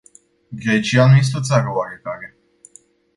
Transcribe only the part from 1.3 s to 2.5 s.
o țară oarecare.